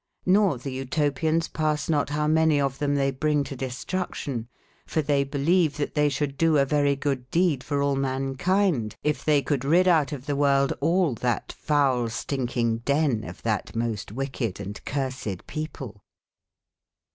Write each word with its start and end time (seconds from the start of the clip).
JS^or 0.27 0.59
tbe 0.59 0.89
Cltopians 0.89 1.53
passe 1.53 1.87
not 1.87 2.09
bow 2.09 2.25
many 2.25 2.59
of 2.59 2.79
tbem 2.79 2.97
tbey 2.97 3.19
bring 3.19 3.43
to 3.43 3.55
destruction, 3.55 4.47
for 4.87 5.03
tbey 5.03 5.29
beleve 5.29 5.73
tbat 5.75 5.93
tbey 5.93 6.07
sbould 6.07 6.37
doo 6.37 6.57
a 6.57 6.65
verye 6.65 6.99
good 6.99 7.29
deade 7.29 7.61
for 7.63 7.83
all 7.83 7.95
man 7.95 8.35
kind^if 8.35 8.95
tbey 9.23 9.45
could 9.45 9.61
ridde 9.63 9.87
out 9.87 10.11
of 10.11 10.25
tbe 10.25 10.37
worlde 10.37 10.73
all 10.81 11.13
tbat 11.15 11.49
fowle 11.51 12.09
stinking 12.09 12.79
denne 12.79 13.23
of 13.29 13.43
tbat 13.43 13.75
most 13.75 14.11
wick/ 14.11 14.41
ed 14.41 14.59
and 14.59 14.83
cursed 14.85 15.45
people. 15.45 16.03